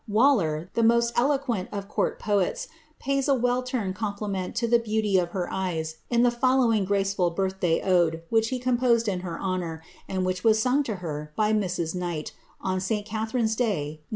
Waller, 0.07 0.71
the 0.73 0.81
most 0.81 1.13
eloqnort 1.13 1.69
^ 1.69 1.69
of 1.71 1.87
court 1.87 2.17
poets, 2.17 2.67
pays 2.97 3.27
a 3.27 3.35
well 3.35 3.61
turned 3.61 3.93
compliment 3.93 4.55
to 4.55 4.67
the 4.67 4.79
beauty 4.79 5.19
of 5.19 5.29
her 5.29 5.47
eysiy 5.51 5.93
i 5.93 5.95
in 6.15 6.23
the 6.23 6.31
following 6.31 6.85
graceful 6.85 7.29
birth 7.29 7.59
day 7.59 7.83
ode, 7.83 8.23
which 8.31 8.49
he 8.49 8.57
composed 8.57 9.07
in 9.07 9.21
ber 9.21 9.33
1 9.33 9.39
honour, 9.39 9.83
and 10.09 10.25
which 10.25 10.43
was 10.43 10.59
sung 10.59 10.81
to 10.81 10.95
her 11.05 11.31
by 11.35 11.53
Mrs. 11.53 11.93
Knight, 11.93 12.33
on 12.59 12.79
St. 12.79 13.05
Catharine^ 13.05 13.51
i 13.51 13.55
day, 13.55 13.99
Nov. 14.01 14.07